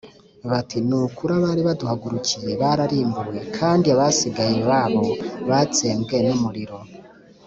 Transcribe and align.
bati 0.49 0.77
‘ni 0.87 0.95
ukuri 1.03 1.31
abari 1.39 1.61
baduhagurukiye 1.67 2.51
bararimbuwe, 2.61 3.39
kandi 3.57 3.85
abasigaye 3.93 4.57
babo 4.69 5.05
batsembwe 5.49 6.15
n’umuriro’ 6.29 6.77